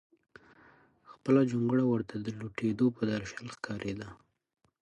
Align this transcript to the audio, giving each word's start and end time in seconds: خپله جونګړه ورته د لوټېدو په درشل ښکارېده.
خپله 1.11 1.41
جونګړه 1.51 1.83
ورته 1.87 2.15
د 2.19 2.27
لوټېدو 2.39 2.85
په 2.97 3.01
درشل 3.11 3.45
ښکارېده. 3.55 4.09